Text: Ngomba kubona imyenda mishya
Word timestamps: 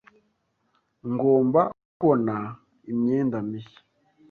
Ngomba 1.11 1.61
kubona 1.95 2.35
imyenda 2.91 3.37
mishya 3.49 3.81